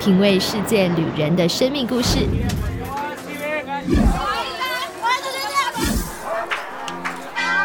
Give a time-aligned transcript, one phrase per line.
[0.00, 2.20] 品味世界旅人的生命故事。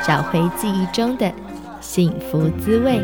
[0.06, 1.34] 找回记忆中的
[1.80, 3.02] 幸福滋味。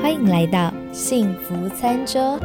[0.00, 2.38] 欢迎来到幸福餐桌。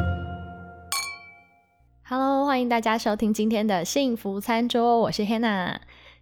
[2.10, 5.76] Hello，欢迎大家收听今天的幸福餐桌，我是 Hannah。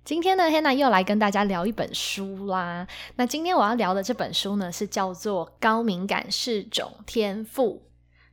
[0.03, 2.87] 今天呢，Hanna 又来跟大家聊一本书啦。
[3.17, 7.83] 那今天我要聊的这本书呢，是叫做《高敏感是种天赋》。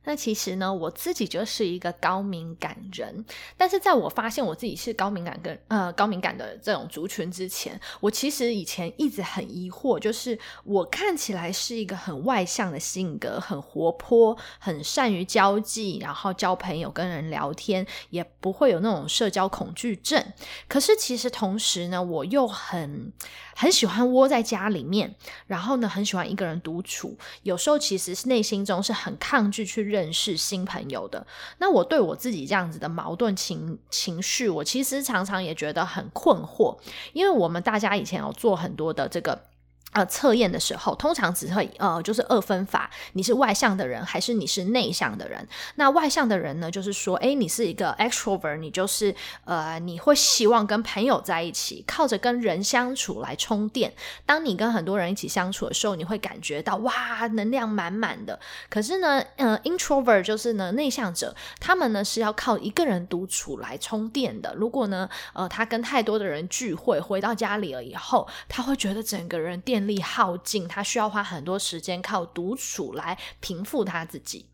[0.09, 3.23] 那其实呢，我自己就是一个高敏感人，
[3.55, 20.25] 但是在我发现我自己是高敏感跟呃高敏感的这种族群之前，我其实以前一直很疑惑，就是我看起来是一个很外向的性格，很活泼，很善于交际，然后交朋友、跟人聊天，也不会有那种社交恐惧症。
[20.67, 23.13] 可是其实同时呢，我又很
[23.55, 25.13] 很喜欢窝在家里面，
[25.45, 29.98] 然后呢，很喜欢一个人独处，有时候其实是内心中是很抗拒去认。
[29.99, 36.77] 认识新朋友的，那我对我自己这样子的矛盾情情绪，我其实常常也觉得很困惑，
[37.11, 39.48] 因为我们大家以前有做很多的这个。
[39.91, 45.47] 呃，测验的时候，通常只会呃，就是二分法，你是外向的人还是你是内向的人？
[45.75, 49.15] 那外向的人呢，就是说，哎，你是一个 extrovert，你就是
[49.45, 53.91] 呃，你会希望跟朋友在一起，靠着跟人相处来充电。
[54.27, 58.39] 当你跟很多人一起相处的时候，你会感觉到哇，能量满满的。
[58.69, 64.53] 可是呢，呃，introvert 就是呢，内向者，他们呢是要靠一个人独处来充电的。
[64.53, 69.78] 如果呢，呃，他跟太多的人聚会，回到家里了以后，他会觉得整个人电。
[69.87, 74.45] 力耗尽，他需要花很多时间靠独处来平复他自己。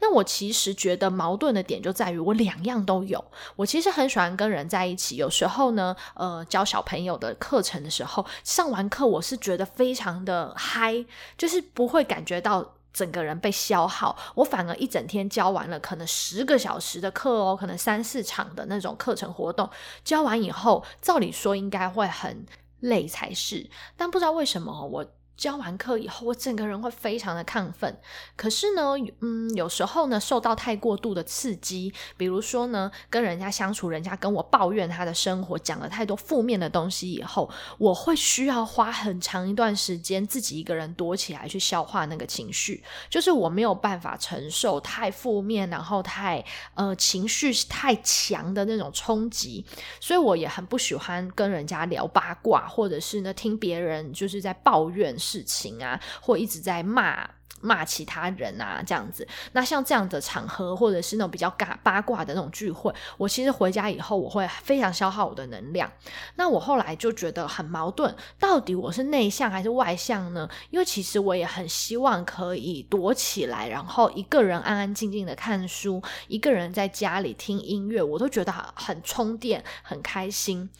[0.00, 3.24] 那我其实觉得矛盾的点就在于我两样都有。
[3.54, 11.06] 我其实很喜欢跟人在一起，有时候呢，呃，教小朋友的课程的时候，上完课我是觉得非常的嗨，
[11.38, 14.18] 就是不会感觉到整个人被消耗。
[14.34, 19.70] 我反而一整天教完了，可能十个小时的课哦，可能三四场的那种课程活动，
[20.02, 22.44] 教完以后，照理说应该会很。
[22.80, 25.14] 累才是，但不知道为什么我。
[25.40, 27.98] 教完课以后，我整个人会非常的亢奋。
[28.36, 42.84] 可是呢，嗯，有时候呢，受到太过度的刺激，比如说呢，跟人家相处，人家跟我抱怨他的生活，讲了太多负面的东西以后，我会需要花很长一段时间自己一个人躲起来去消化那个情绪。
[43.08, 49.64] 就是我没有办法承受太负面，然后太呃情绪太强的那种冲击，
[50.00, 55.18] 所以我也很不喜欢跟人家聊八卦，或者是呢听别人就是在抱怨。
[55.30, 57.28] 事情啊，或一直在骂
[57.62, 59.28] 骂其他人啊，这样子。
[59.52, 65.92] 那像这样的场合，或者是那种比较尬八卦的那种聚会，我其实回家以后，我会非常消耗我的能量。
[66.36, 70.48] 那我后来就觉得很矛盾，到底我是内向还是外向呢？
[70.70, 80.70] 因为其实我也很希望可以躲起来，然后一个人安安静静的看书，一个人在家里听音乐，我都觉得很充电，很开心。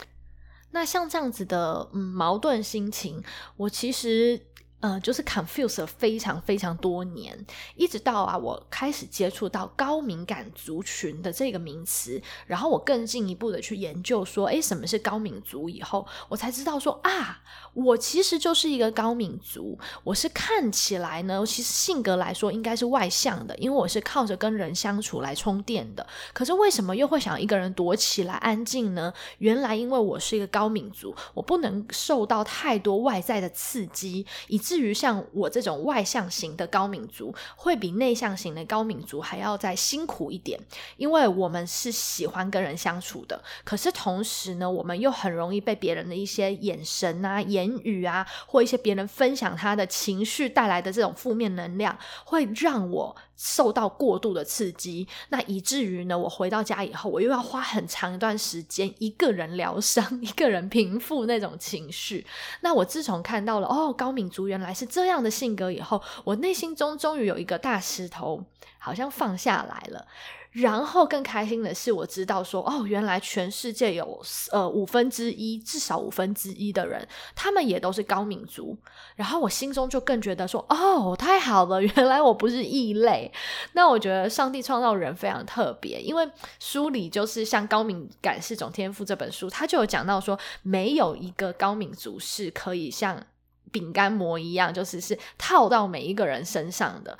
[0.73, 3.23] 那像这样子的嗯矛盾心情，
[3.57, 4.41] 我其实。
[4.81, 7.39] 呃，就是 confuse 了非常非常多年，
[7.77, 15.69] 一直到啊，我开始接触到高敏感族群的这个名词，然后我更进一步的去研究说，哎，什么是高敏族？
[15.69, 17.43] 以后我才知道说啊，
[17.75, 19.79] 我其实就是一个高敏族。
[20.03, 26.07] 我是看起来呢，其实性格来说应该是外向的，因为我是靠着跟人相处来充电的。
[26.33, 29.13] 可是为什么又会想一个人躲起来安静呢？
[29.41, 34.59] 原来因为我是一个高敏族，我不能受到太多外在的刺激，以。
[34.71, 40.61] 至于像我这种外向型的高敏族，会比内向型的高敏族还要再辛苦一点，
[40.97, 53.17] 因为我们是喜欢跟人相处的，可是同时呢，我们又很容易被别人的一些眼神啊、言语啊，或一些别人分享他的情绪带来的这种负面能量，会让我。
[53.43, 62.27] 受到过度的刺激，那以至于呢，我回到家以后，我又要花很长一段时间一个人疗伤， 一个人平复那种情绪。
[62.61, 68.45] 那我自从看到了哦，高敏竹原来是这样的性格以后，我内心中终于有一个大石头，
[68.78, 70.07] 好像放下来了。
[70.51, 74.21] 然后更开心的是，我知道说，哦，原来全世界有
[74.51, 77.07] 呃五分之一，至少五分之一的人，
[77.37, 78.77] 他们也都是高敏族。
[79.15, 83.33] 然后我心中就更觉得说，哦，太好了， 原来我不是异类。
[83.75, 93.25] 那我觉得上帝创造人非常特别，因为书里就是像《高敏感是种天赋》这本书，他就有讲到说，没有一个高敏族是可以像
[93.71, 97.17] 饼干膜一样，就是是套到每一个人身上的。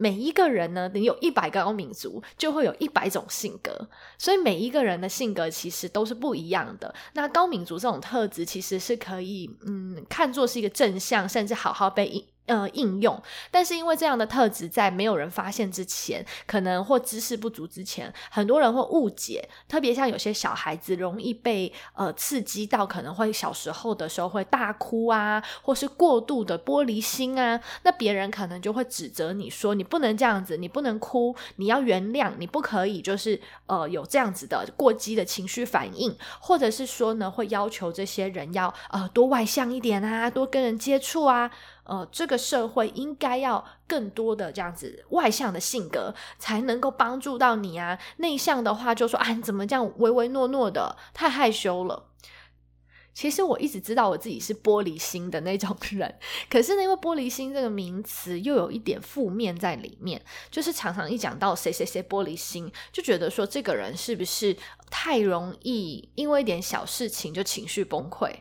[0.00, 3.86] 每一个人呢，你有一百个高敏族，就会有一百种性格，
[4.16, 6.94] 所以每一个人的性格其实都是不一样的。
[7.12, 41.48] 那高敏族这种特质，其实是可以嗯看作是一个正向，甚至好好被呃，应用，但是因为这样的特质在没有人发现之前，可能或知识不足之前，很多人会误解，特别像有些小孩子容易被呃刺激到，可能会小时候的时候会大哭啊，或是过度的玻璃心啊，那别人可能就会指责你说你不能这样子，你不能哭，你要原谅，你不可以就是呃有这样子的过激的情绪反应，或者是说呢会要求这些人要呃多外向一点啊，多跟人接触啊。
[41.90, 47.98] 呃，这个社会应该要更多的这样子外向的性格，才能够帮助到你啊。
[48.18, 52.06] 内向的话，就说啊，你怎么这样唯唯诺诺的，太害羞了。
[53.12, 56.14] 其实我一直知道我自己是玻璃心的那种人，
[56.48, 64.56] 可是呢，因为玻璃心这个名词又有一点负面在里面，就是常常一讲到谁谁谁玻璃心，就觉得说这个人是不是
[64.88, 68.32] 太容易因为一点小事情就情绪崩溃。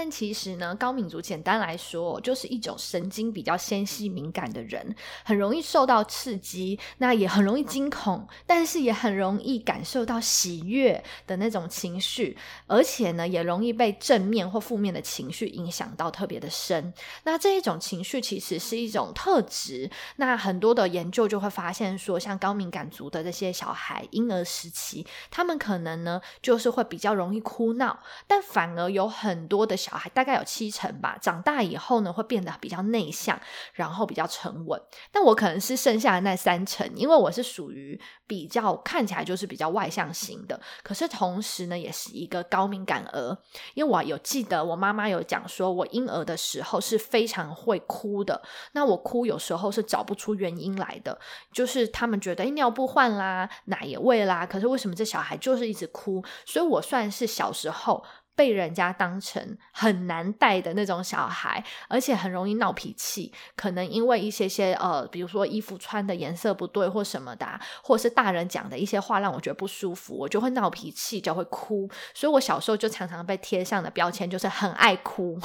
[0.00, 16.94] 但其实呢，高敏族简单来说，就是一种神经比较纤细敏感的人，很容易受到刺激，那也很容易惊恐，但是也很容易感受到喜悦的那种情绪，而且呢，也容易被正面或负面的情绪影响到特别的深。
[17.24, 19.90] 那这一种情绪其实是一种特质。
[20.14, 27.98] 那很多的研究就会发现说，像高敏感族的这些小孩，婴儿时期，他们可能呢，就是会比较容易哭闹，
[28.28, 29.76] 但反而有很多的。
[29.88, 33.40] 小孩大概有七成吧，长大以后呢，会变得比较内向，
[33.72, 34.80] 然后比较沉稳。
[35.10, 43.36] 但我可能是剩下的那三成，因为我是属于比较看起来就是比较外向型的，可是同时呢，也是一个高敏感儿。
[43.74, 48.42] 因为我有记得我妈妈有讲说，我婴儿的时候是非常会哭的。
[48.72, 51.18] 那我哭有时候是找不出原因来的，
[51.50, 56.22] 就是他们觉得哎尿布换啦，奶也喂啦，可是为什么这小孩就是一直哭？
[56.44, 58.04] 所以我算是小时候。
[58.38, 71.90] 被人家当成很难带的那种小孩，而且很容易闹脾气，可能因为一些些呃，比如说衣服穿的颜色不对或什么的，或者是大人讲的一些话让我觉得不舒服，我就会闹脾气，就会哭。
[72.14, 75.36] 所以我小时候就常常被贴上的标签就是很爱哭。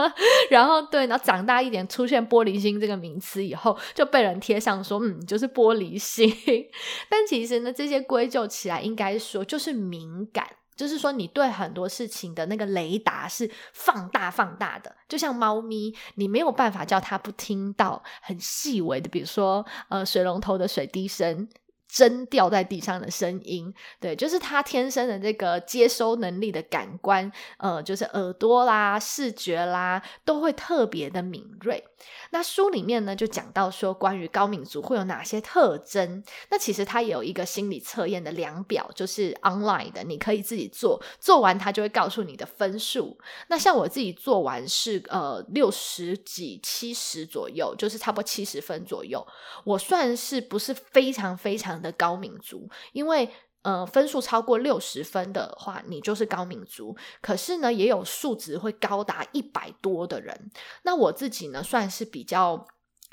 [0.50, 6.30] 然后对，然后长大一点出现玻璃心这个名词以后，就被人贴上说嗯，就是玻璃心。
[7.08, 10.46] 但其实呢，这些归咎起来应该说就是敏感。
[10.76, 21.48] 就是说，你对很多事情的那个雷达是放大放大的，就像猫咪，你没有办法叫它不听到很细微的，比如说呃水龙头的水滴声。
[21.94, 31.84] 针掉在地上的声音，对，就是他天生的这个接收能力的感官，呃，就是耳朵啦、视觉啦，都会特别的敏锐。
[32.30, 36.24] 那书里面呢，就讲到说，关于高敏族会有哪些特征？
[36.50, 43.16] 那其实它有一个心理测验的量表，就是 online 的，你可以自己做，做完它就会告诉你的分数。
[43.46, 49.24] 那像我自己做完是呃六十几、七十左右，就是差不多七十分左右。
[49.62, 51.83] 我算是不是非常非常。
[51.84, 53.30] 的高敏族，因为
[53.62, 56.96] 呃分数超过六十分的话，你就是高敏族。
[57.20, 60.50] 可是呢，也有数值会高达一百多的人。
[60.82, 62.66] 那我自己呢，算是比较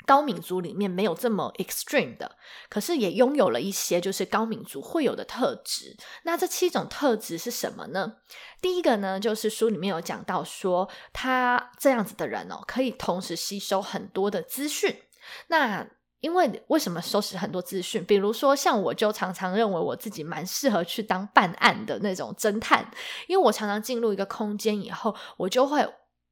[0.04, 2.36] 高敏族里面没有这么 extreme 的，
[2.68, 5.96] 可是也拥有了一些就是高敏族会有的特质。
[6.24, 8.16] 那这七种特质是什么呢？
[8.60, 15.02] 第一个呢，就是书里面有讲到说，他这样子的人哦，可以同时吸收很多的资讯。
[15.46, 15.88] 那
[16.22, 18.02] 因为为什么收拾很多资讯？
[18.04, 22.88] 比如说，像我就常常认为我自己蛮适合去当办案的那种侦探，
[23.26, 25.84] 因为我常常进入一个空间以后，我就会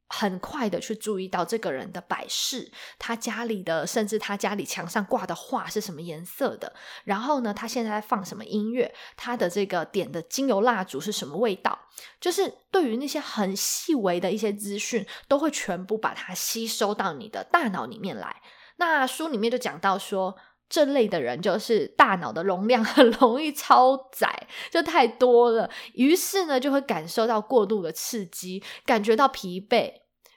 [0.09, 2.71] 很快的去注意到这个人的摆饰，
[3.01, 11.77] 他家里的，甚至他家里墙上挂的画是什么颜色的，然后呢，他现在在放什么音乐，他的这个点的精油蜡烛是什么味道，
[12.21, 18.41] 就是对于那些很细微的一些资讯，都会全部把它吸收到你的大脑里面来。
[18.81, 20.35] 那书里面就讲到说，
[20.71, 29.93] 这类的人就是大脑的容量很 容易超载，就太多了，于是呢就会感受到过度的刺激，感觉到疲惫。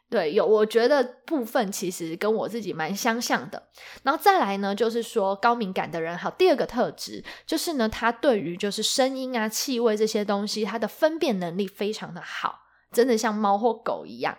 [0.10, 3.70] 对，有我觉得部分其实跟我自己蛮相像的。
[4.04, 12.60] 然后再来呢，就是说高敏感的人，好，第二个特质就是呢，他对于就是声音啊、气味这些东西，他的分辨能力非常的好，
[12.92, 14.38] 真的像猫或狗一样。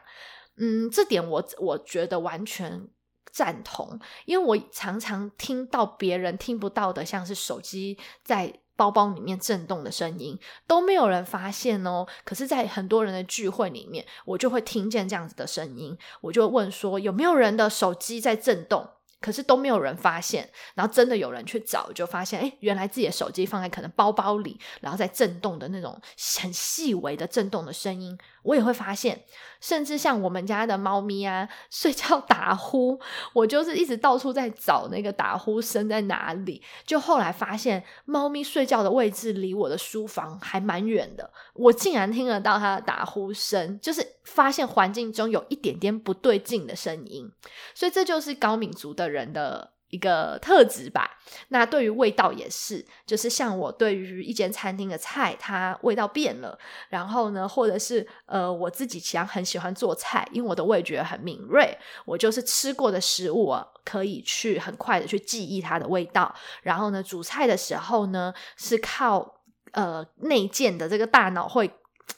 [0.59, 2.87] 嗯，这点我我觉得完全。
[3.35, 10.39] 赞同，因为我常常听到别人听不到的，像是手机在包包里面震动的声音，
[10.69, 12.07] 都没有人发现哦。
[12.25, 18.89] 可是，在很多人的聚会里面，我就会听见这样子的声音，我就问说有没有人的手机在震动？
[19.25, 25.99] 可是都没有人发现，然后真的有人去找，就发现，哎，原来自己的手机放在可能包包里，然后在震动的那种
[26.43, 29.25] 很细微的震动的声音，我也会发现。
[29.63, 33.01] 甚至像我们家的猫咪啊， 睡觉打呼，
[33.33, 36.63] 我就是一直到处在找那个打呼声在哪里。
[36.85, 47.31] 就后来发现，猫咪睡觉的位置离我的书房还蛮远的，我竟然听得到它的打呼声，就是发现环境中有一点点不对劲的声音。
[47.75, 49.73] 所以这就是高敏族的人的。
[49.91, 51.19] 一个特质吧。
[51.51, 66.35] 那对于味道也是，就是像我对于一间餐厅的菜，它味道变了，然后呢，或者是呃，我自己其实很喜欢做菜，因为我的味觉很敏锐，我就是吃过的食物啊，可以去很快的去记忆它的味道。
[66.63, 71.71] 然后呢，煮菜的时候呢，是靠呃内建的这个大脑会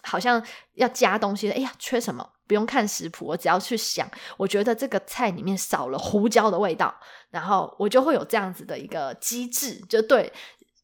[0.06, 0.42] 好像
[0.74, 2.32] 要加东西，哎呀，缺什么？
[2.48, 6.94] 不用看食谱，我只要去想，我觉得这个菜里面少了胡椒的味道，
[7.30, 10.32] 然后我就会有这样子的一个机制，就对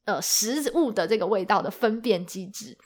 [0.05, 2.76] 呃食物的这个味道的分辨机制。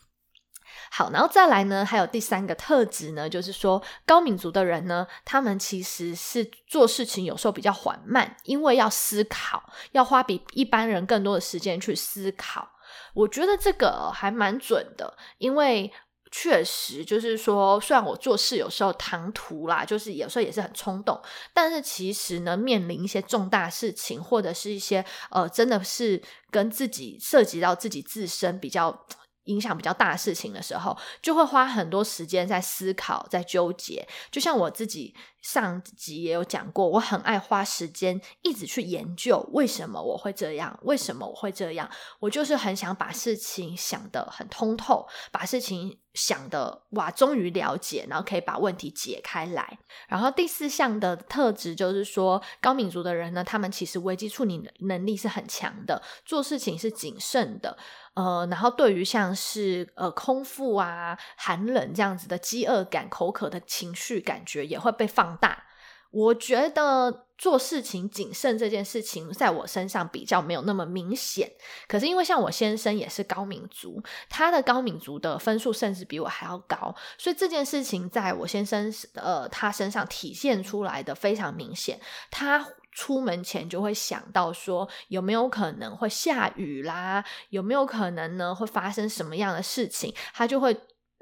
[0.90, 9.62] 好，然后再来呢，还有第三个特质呢，就是说高敏族的人呢，他们其实是做事情有时候比较缓慢，因为要思考，
[9.92, 12.68] 要花比一般人更多的时间去思考。
[13.14, 15.90] 我觉得这个还蛮准的，因为。
[16.30, 21.20] 确实，就是说，虽然我做事有时候唐突啦，就是有时候也是很冲动，
[21.54, 29.06] 但是其实呢，面临一些重大事情，或者是一些呃，真的是跟自己涉及到自己自身比较。
[29.46, 34.06] 影响比较大事情的时候，就会花很多时间在思考、在纠结。
[34.30, 41.90] 就像我自己上集也有讲过，我很爱花时间一直去研究为什么我会这样，为什么我会这样。
[42.20, 49.78] 我就是很想把事情想得很通透，把事情想的哇，终于了解，然后可以把问题解开来。
[50.08, 57.78] 然后第四项的特质就是说，高敏族的人呢，他们其实危机处理能力是很强的，做事情是谨慎的。
[58.16, 65.64] 呃，然后对于像是呃空腹啊、寒冷这样子的饥饿感、口渴的情绪感觉也会被放大。
[66.10, 71.52] 我觉得做事情谨慎这件事情，在我身上比较没有那么明显。
[71.86, 82.00] 可是因为像我先生也是高敏族，他的高敏族的分数甚至比我还要高，所以这件事情在我先生呃他身上体现出来的非常明显。
[82.30, 82.66] 他。
[82.96, 90.74] 出门前就会想到说有没有可能会下雨啦，有没有可能呢会发生什么样的事情，他就会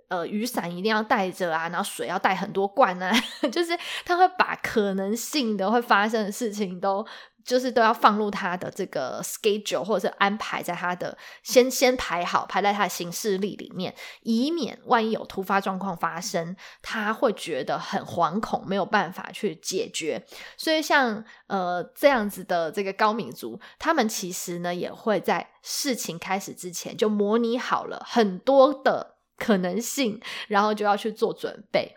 [0.09, 3.12] 呃雨伞一定要带着啊，然后水要带很多罐啊，
[3.50, 7.04] 就是他会把可能性的会发生的事情都。
[7.44, 20.24] 就是都要放入他的这个 schedule，或者是安排在他的先先排好，排在他的行事历里面，以免万一有突发状况发生，他会觉得很惶恐，没有办法去解决。
[20.56, 31.94] 所以像呃这样子的这个高敏族，他们其实呢也会在事情开始之前就模拟好了很多的可能性，然后就要去做准备。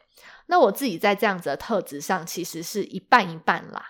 [0.47, 3.85] 那我自己在这样子的特质上，其实是一半一半啦。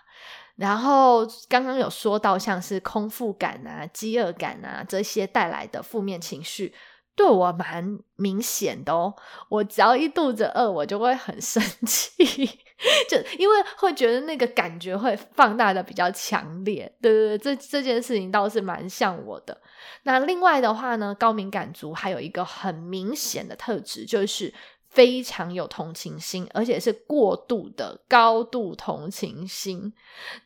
[0.58, 6.74] 然后刚刚有说到，像是空腹感啊、饥饿感啊这些带来的负面情绪，
[7.16, 9.14] 对我蛮明显的哦。
[9.50, 12.26] 我只要一肚子饿，我就会很生气，
[13.08, 16.92] 就因为会觉得那个感觉会放大的比较强烈。
[17.00, 19.62] 对对对，这这件事情倒是蛮像我的。
[20.04, 24.52] 那另外的话呢，高敏感族还有一个很明显的特质，就是。
[24.90, 29.94] 非常有同情心，而且是过度的高度同情心。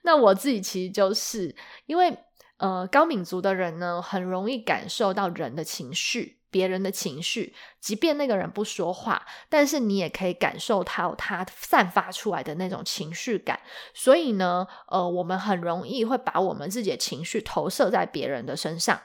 [0.01, 1.55] 那我自己其实就是
[1.86, 2.17] 因为，
[2.57, 13.60] 呃，高敏族的人呢，很容易感受到人的情绪、别人的情绪，即便那个人不说话，但是你也可以感受到他散发出来的那种情绪感。
[13.93, 19.00] 所以呢，呃，我们很容易会把我们自己的情绪投射在别人的身上。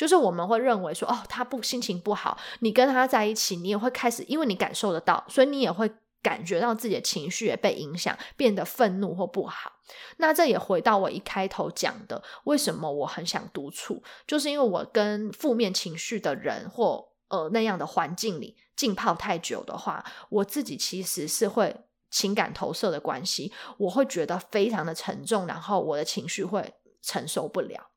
[0.00, 5.92] 就是我们会认为说，哦，他不心情不好，你跟他在一起，你也会开始，因为你感受得到，所以你也会
[6.22, 9.72] 感觉到自己的情绪也被影响，变得愤怒或不好。
[10.16, 21.76] 那这也回到我一开头讲的，为什么我很想独处，就是因为我跟负面情绪的人或呃那样的环境里浸泡太久的话，我自己其实是会
[22.10, 27.89] 情感投射的关系，我会觉得非常的沉重，然后我的情绪会承受不了。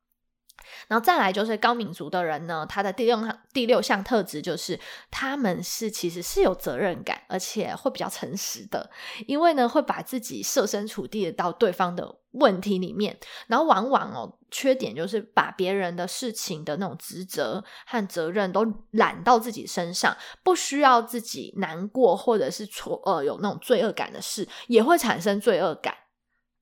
[0.88, 3.18] 然后再来就是高敏族的人呢，他的第六
[3.52, 4.78] 第六项特质就是
[5.10, 8.90] 他们是其实是有责任感，而且会比较诚实的，
[9.26, 13.16] 因为呢会把自己设身处地的到对方的问题里面，
[13.46, 25.94] 然后往往哦缺点就是把别人的事情的那种职责和责任都揽到自己身上，不需要自己难过或者是错呃有那种罪恶感的事，也会产生罪恶感，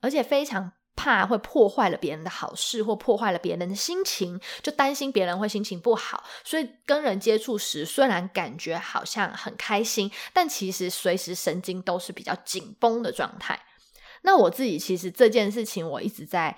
[0.01, 0.73] 而且非常。
[0.95, 13.59] 怕会破坏了别人的好事，或破坏了别人的心情，就担心别人会心情不好，所以跟人接触时，虽然感觉好像很开心，但其实随时神经都是比较紧绷的状态。
[14.23, 16.57] 那我自己其实这件事情，我一直在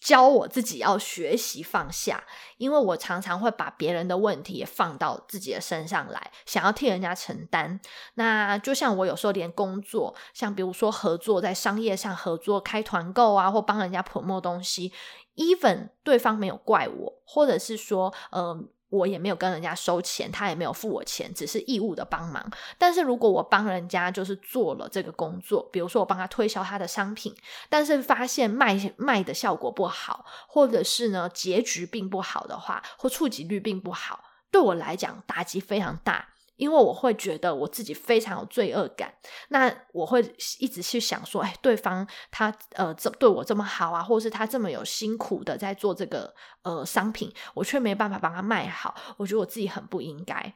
[0.00, 2.24] 教我自己要学习放下，
[2.58, 7.80] 因为我常常会把别人的问题也放到自己的身上来，想要替人家承担。
[8.14, 14.92] 那就像我有时候连工作，像比如说合作在商业上合作开团购啊，或帮人家 promo 东西
[15.36, 18.68] ，even 对方没有怪我，或者是说，嗯。
[18.92, 22.46] 我也没有跟人家收钱，他也没有付我钱，只是义务的帮忙。
[22.76, 27.34] 但是如果我帮人家就是做了这个工作，比如说我帮他推销他的商品，
[27.70, 36.28] 但是发现卖卖的效果不好，或者是呢结局并不好的话，或触及率并不好，对我来讲打击非常大。
[36.62, 39.12] 因为我会觉得我自己非常有罪恶感，
[39.48, 40.20] 那我会
[40.60, 50.54] 一直去想说，哎，对方他呃这对我这么好啊，或是他这么有辛苦的在做这个呃商品，我却没办法帮他卖好，我觉得我自己很不应该，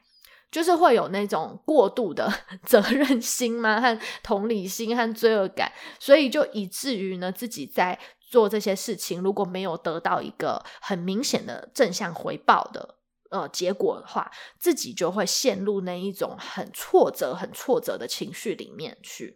[0.49, 2.31] 就是会有那种过度的
[2.63, 12.95] 责任心嘛，和同理心和罪恶感，所以就以至于呢，自己在做这些事情，如果没有得到一个很明显的正向回报的。
[13.31, 19.35] 呃，结果的话，自己就会陷入那一种很挫折、很挫折的情绪里面去。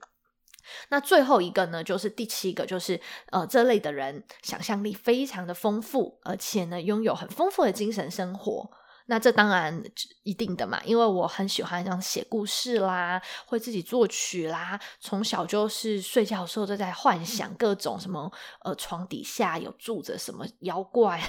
[0.89, 8.71] 那最后一个呢，就是第七个，就是呃，这类的人想象力非常的丰富，而且呢，拥有很丰富的精神生活。
[9.11, 9.83] 那这当然
[10.23, 18.31] 一定的嘛，因为我很喜欢像写故事啦，会自己作曲啦，从小就是睡觉的时候都在幻想各种什么，
[18.63, 21.21] 呃，床底下有住着什么妖怪，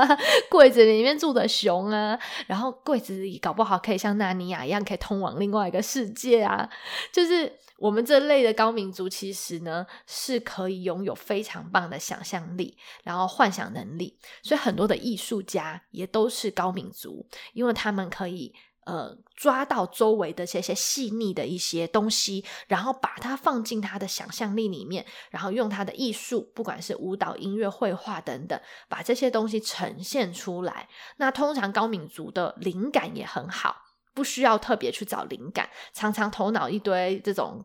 [0.50, 6.68] 柜子里面住着熊啊，然后柜子里搞不好可以像纳尼亚一样，可以通往另外一个世界啊，
[7.10, 7.58] 就是。
[7.80, 14.18] 我们这类的高民族，其实呢是可以拥有非常棒的想象力，然后幻想能力。
[14.42, 30.88] 所以很多的艺术家也都是高民族，因为他们可以呃抓到周围的这些细腻的一些东西，然后把它放进他的想象力里面，然后用他的艺术，不管是舞蹈、音乐、绘画等等，把这些东西呈现出来。
[31.16, 33.76] 那通常高敏族的灵感也很好，
[34.14, 37.64] 不需要特别去找灵感，常常头脑一堆这种。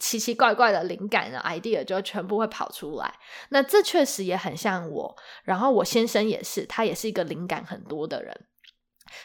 [0.00, 5.16] 奇奇怪怪的灵感的 idea 就全部会跑出来，那这确实也很像我。
[5.44, 8.46] 然后我先生也是，他也是一个灵感很多的人。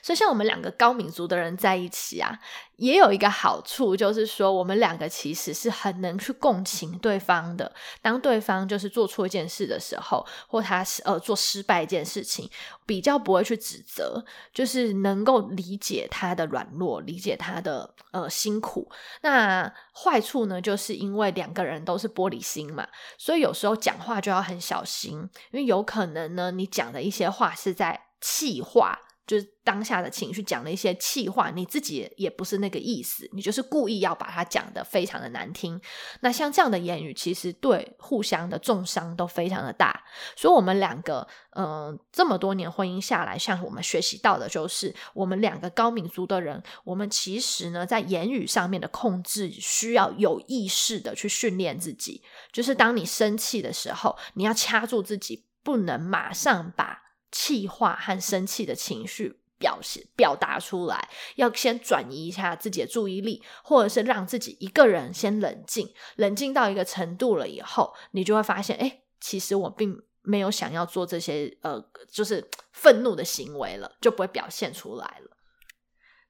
[0.01, 2.37] 所以，像我们两个高民族的人在一起啊，
[2.77, 7.71] 也有一个好处，就是说我们两个其实是很能去共情对方的。
[8.01, 12.49] 当对方就是做错一件事的时候，或他是呃做失败一件事情，
[12.85, 14.23] 比较不会去指责，
[14.53, 18.89] 就是能够理解他的软弱，理解他的呃辛苦。
[19.21, 25.19] 那坏处呢，就是因为两个人都是玻璃心嘛，所以有时候讲话就要很小心，
[25.51, 28.99] 因为有可能呢，你讲的一些话是在气话。
[29.31, 35.79] 就是当下的情绪讲了一些气话，你自己也不是那个意思，你就是故意要把它讲的非常的难听。
[36.19, 40.03] 那像这样的言语，其实对互相的重伤都非常的大。
[40.35, 52.21] 所以，我们两个，嗯，这么多年婚姻下来，像我们学习到的就是，我们两个高敏族的人，我们其实呢，在言语上面的控制，需要有意识的去训练自己。
[52.51, 57.10] 就是当你生气的时候，你要掐住自己，不能马上把。
[57.31, 75.37] 气化和生气的情绪表现表达出来，要先转移一下自己的注意力，或者是让自己一个人先冷静，冷静到一个程度了以后，你就会发现，哎，其实我并没有想要做这些呃，就是愤怒的行为了，就不会表现出来了。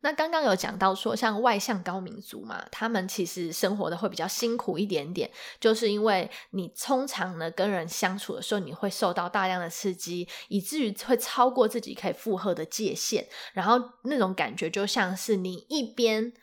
[0.01, 16.33] 那刚刚有讲到说，像外向高民族嘛，他们其实生活的会比较辛苦一点点，就是因为你通常呢跟人相处的时候，你会受到大量的刺激，以至于会超过自己可以负荷的界限，然后那种感觉就像是你一边。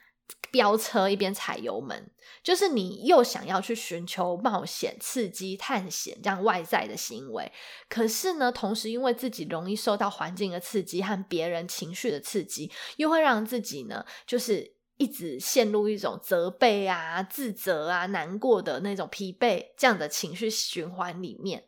[0.51, 2.11] 飙车一边踩油门，
[2.43, 7.53] 就是你又想要去寻求冒险、刺激、探险这样外在的行为，
[7.89, 21.65] 可是呢，同时因为自己容易受到环境的刺激和别人情绪的刺激，又会让自己呢，就是一直陷入一种责备啊、自责啊、难过的那种疲惫这样的情绪循环里面。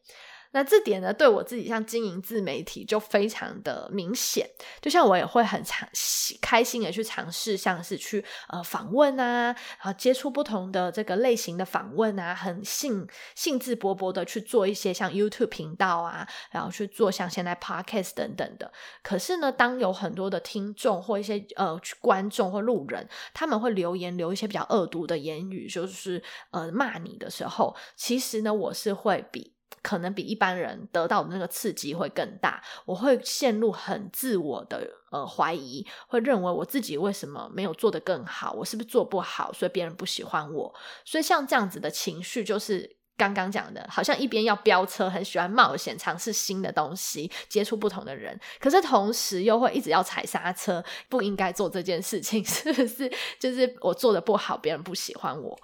[0.53, 4.49] 那这点呢，对我自己像经营自媒体就非常的明显。
[4.81, 5.89] 就像我也会很尝
[6.41, 18.73] 开心的去尝试，像是去呃访问啊，然后接触不同的这个类型的访问啊，很兴兴致勃勃的去做一些像 YouTube 频道啊，然后去做像现在 Podcast 等等的。
[19.03, 29.55] 可是呢，当有很多的听众或一些呃观众或路人，他们会留言留一些比较恶毒的言语，就是呃骂你的时候，其实呢，我是会比。
[29.83, 42.97] 可能比一般人得到的那个刺激会更大，我会陷入很自我的呃怀疑，会认为我自己为什么没有做得更好，我是不是做不好，所以别人不喜欢我，所以像这样子的情绪就是。
[43.21, 53.13] 刚刚讲的，好像一边要飙车，很喜欢冒险，尝试新的东西，接触不同的人，可是同时又会一直要踩刹车，不应该做这件事情， 是不是？
[53.39, 55.55] 就是我做的不好，别人不喜欢我。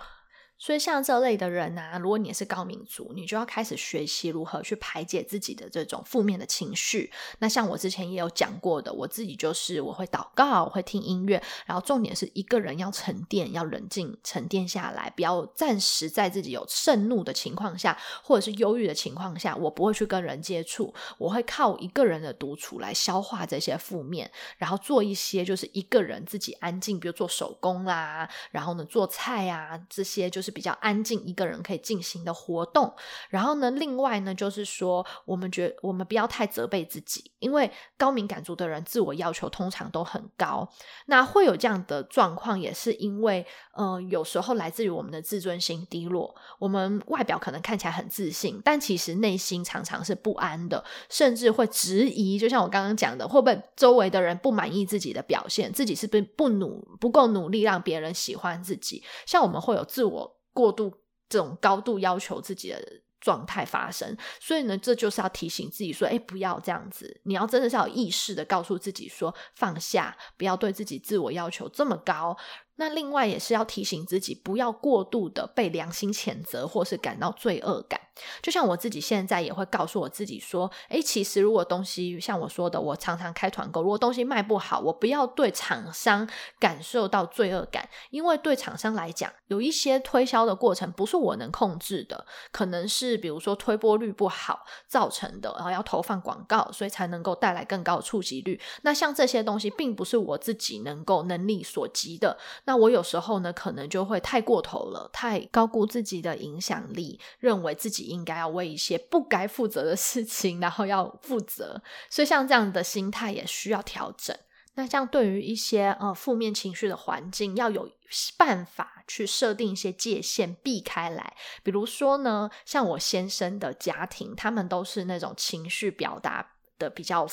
[0.59, 7.13] 所以像这类的人啊，如果你也是高敏族，你就要开始学习如何去排解自己的这种负面的情绪。
[7.41, 30.46] 那像我之前也有讲过的，我自己就是我会祷告，会听音乐，然后重点是一个人要沉淀，要冷静沉淀下来，不要暂时在自己有盛怒的情况下，或者是忧郁的情况下，我不会去跟人接触，我会靠一个人的独处来消化这些负面，然后做一些就是一个人自己安静，比如做手工啦，然后呢做菜啊这些就是。
[30.47, 32.95] 是比较安静一个人可以进行的活动。
[33.29, 40.69] 然后呢，另外呢，就是说，我们觉我们不要太责备自己，因为高敏感族的人自我要求通常都很高。
[41.07, 46.35] 那会有这样的状况，也是因为，呃，有时候来自于我们的自尊心低落。
[46.61, 52.39] 我们外表可能看起来很自信，但其实内心常常是不安的，甚至会质疑。
[52.39, 59.03] 就像我刚刚讲的，会不会周围的人不满意自己的表现，自己是不是不努不够努力让别人喜欢自己？
[59.27, 60.36] 像我们会有自我。
[60.57, 60.91] 过度
[61.29, 62.83] 这种高度要求自己的
[63.21, 67.21] 状态发生，所以呢，这就是要提醒自己说：“哎，不要这样子。
[67.25, 72.35] 你要真的是要有意识的告诉自己说，放下，不要对自己自我要求这么高。”
[72.77, 78.01] 那另外也是要提醒自己，不要过度的被良心谴责，或是感到罪恶感。
[78.41, 86.27] 就像我自己现在也会告诉我自己说：“诶，其实如果东西像我说的，我常常开团购，如果东西卖不好，我不要对厂商
[86.59, 98.59] 感受到罪恶感，因为对厂商来讲，有一些推销的过程不是我能控制的，可能是比如说推播率不好造成的，然后要投放广告，所以才能够带来更高的触及率。
[98.83, 111.81] 那像这些东西，并不是我自己能够能力所及的。”那我有时候呢，可能就会太过头了，太高估自己的影响力，认为自己应该要为一些不该负责的事情，然后要负责。
[112.11, 114.37] 所以像这样的心态也需要调整。
[114.75, 117.89] 那像对于一些呃负面情绪的环境，要有
[118.37, 121.35] 办法去设定一些界限，避开来。
[121.63, 127.29] 比如说呢，像我先生的家庭，他们都是那种情绪表达的比较。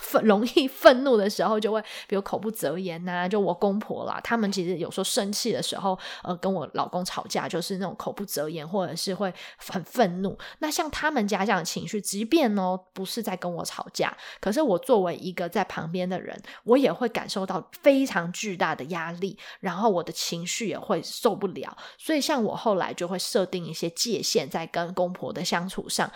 [0.00, 3.28] 愤 容易愤怒的时候，就会比如口不择言呐。
[3.28, 10.36] 就我公婆啦，他们其实有时候生气的时候，呃，跟我老公吵架，就是那种口不择言，或者是会很愤怒。
[10.60, 21.76] 那像他们家这样的情绪，即便哦不是在跟我吵架，可是我作为一个在旁边的人，我也会感受到非常巨大的压力，然后我的情绪也会受不了。
[21.98, 26.10] 所以像我后来就会设定一些界限，在跟公婆的相处上。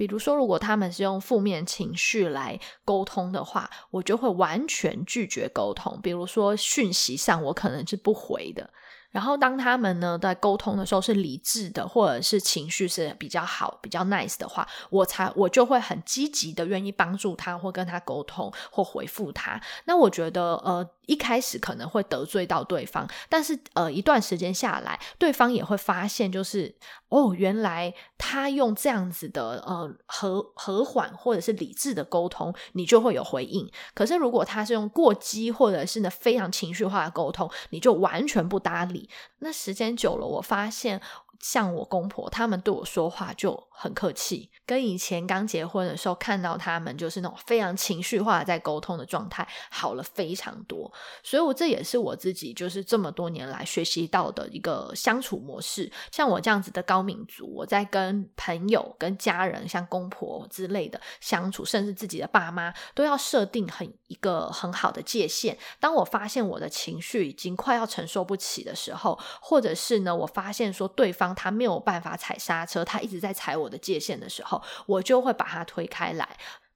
[0.00, 6.00] 比如说，如果他们是用负面情绪来沟通的话，我就会完全拒绝沟通。
[6.02, 8.70] 比如说，讯息上我可能是不回的。
[9.10, 19.60] 然后，当他们呢在沟通的时候是理智的，或者是情绪是比较好、比较 nice 的话，我才我就会很积极的愿意帮助他，或跟他沟通，或回复他。
[19.86, 26.72] 那我觉得，呃，一开始可能会得罪到对方，但是呃，一段时间下来，对方也会发现，就是
[27.08, 33.68] 哦，原来他用这样子的呃和和缓或者是理智的沟通，你就会有回应。
[33.92, 38.99] 可是如果他是用过激或者是呢非常情绪化的沟通，你就完全不搭理。
[39.38, 41.00] 那时间久了，我发现。
[41.40, 50.92] 像我公婆，他们对我说话就很客气，跟以前刚结婚的时候看到他们就是那种非常情绪化在沟通的状态好了非常多。
[51.22, 55.90] 所以，我这也是我自己就是这么多年来学习到的一个相处模式。
[56.12, 65.56] 像我这样子的高敏族，我在跟朋友、跟家人，像公婆之类的相处，甚至自己的爸妈，都要设定很一个很好的界限。
[65.80, 71.29] 当我发现我的情绪已经快要承受不起的时候，或者是呢，我发现说对方。
[71.34, 76.28] 他没有办法踩刹车，他一直在踩我的界限的时候，我就会把他推开来。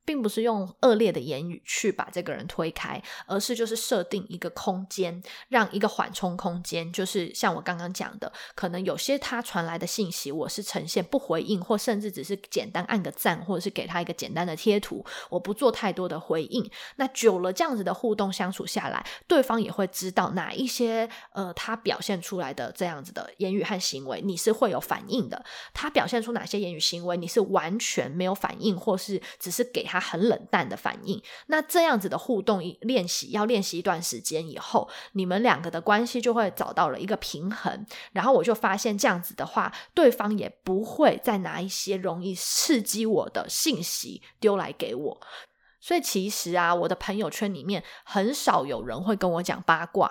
[0.04, 6.92] 并不是用恶劣的言语去把这个人推开，而是就是设定一个空间，让一个缓冲空间。
[6.92, 16.70] 就是像我刚刚讲的，可能有些他传来的信息，我是呈现不回应，或甚至只是简单按个赞，或者是给他一个简单的贴图，我不做太多的回应。
[16.96, 25.42] 那久了这样子的互动相处下来，对方也会知道哪一些呃他表现出来的这样子的言语和行为，你是会有反应的。
[25.72, 29.82] 他表现出哪些言语行为，你是完全没有反应，或是只是给。
[29.94, 31.22] 他很冷淡的反应。
[31.46, 37.86] 那这样子的互动练习要练习一段时间以后，你们两个的关系就会找到了一个平衡。
[38.10, 45.20] 然后我就发现这样子的话，对方也不会再拿一些容易刺激我的信息丢来给我。
[45.80, 50.10] 所以其实啊，我的朋友圈里面很少有人会跟我讲八卦，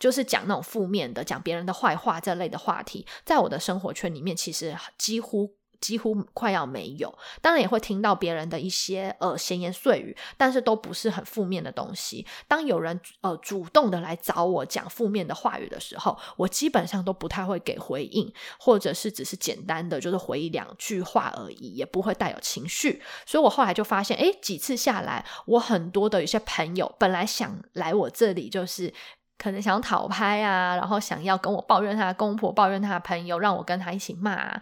[0.00, 3.06] 就是讲那种负面的、讲别人的坏话这类的话题。
[3.24, 5.59] 在我的生活圈里面，其实几乎。
[5.80, 12.26] 几乎快要没有，当然也会听到别人的一些呃闲言碎语，但是都不是很负面的东西。
[12.46, 23.02] 当有人呃主动的来找我讲负面的话语的时候，我基本上都不太会给回应，或者是只是简单的就是回一两句话而已，也不会带有情绪。
[23.24, 28.92] 所以我后来就发现，哎，几次下来，我很多的一些朋友本来想来我这里，就是
[29.38, 34.60] 可能想讨拍啊，然后想要跟我抱怨他的公婆，抱怨他的朋友，让我跟他一起骂。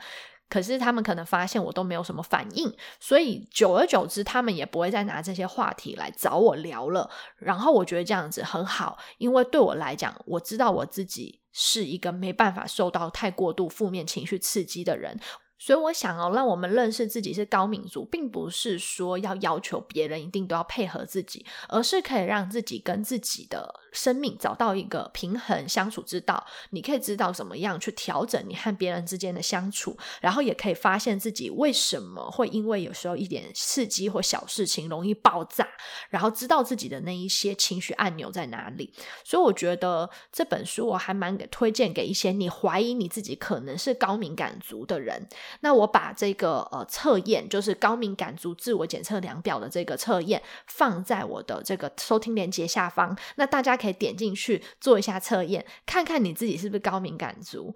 [0.48, 7.10] 可是他们可能发现我都没有什么反应，所以久而久之，他们也不会再拿这些话题来找我聊了。
[7.36, 15.18] 然后我觉得这样子很好，因为对我来讲，我知道我自己是一个没办法受到太过度负面情绪刺激的人。
[15.58, 26.46] 所以我想哦，让我们认识自己是高敏族，并不是说要要求别人一定都要配合自己，而是可以让自己跟自己的生命找到一个平衡相处之道。
[26.70, 35.66] 你可以知道怎么样去调整你和别人之间的相处，然后也可以发现自己为什么会因为有时候一点刺激或小事情容易爆炸，
[36.10, 38.92] 然后知道自己的那一些情绪按钮在哪里。
[39.24, 45.28] 所以我觉得这本书我还蛮给推荐给一些你怀疑你自己可能是高敏感族的人。
[45.60, 53.16] 那我把这个呃测验，就是高敏感族自我检测量表的这个测验，放在我的这个收听链接下方。
[53.36, 57.74] 那大家可以点进去做一下测验，看看你自己是不是高敏感族。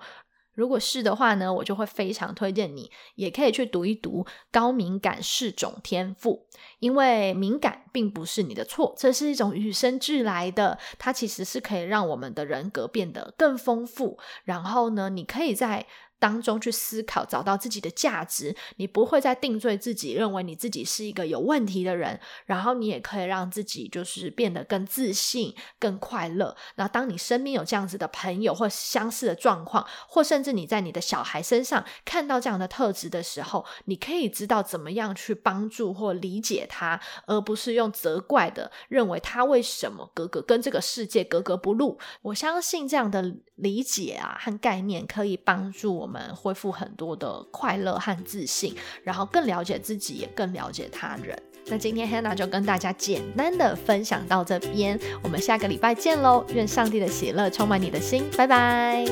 [0.54, 6.46] 如果是的话呢，我就会非常推荐你，也可以去读一读《高敏感是种天赋》，
[6.78, 14.18] 因为敏感并不是你的错，这是一种与生俱来的，它其实是可以让我们的人格变得更丰富。
[14.44, 15.86] 然后呢，你可以在
[16.22, 22.20] 当中去思考，找到自己的价值，你不会再定罪自己，认为你自己是一个有问题的人。
[22.46, 26.56] 然后你也可以让自己就是变得更自信、更快乐。
[26.76, 41.98] 那当你身边有这样子的朋友或相似的状况，或甚至你在你的小孩身上看到这样的特质的时候，你可以知道怎么样去帮助或理解他，而不是用责怪的认为他为什么格格跟这个世界格格不入。
[42.22, 46.20] 我相信这样的理解啊和概念可以帮助我们。
[46.34, 51.40] 恢复很多的快乐和自信，然后更了解自己，也更了解他人。
[51.66, 56.44] 那今天 Hannah 就跟大家简单的分享到这边，我们下个礼拜见喽！
[56.52, 59.04] 愿上帝的喜乐充满你的心，拜拜。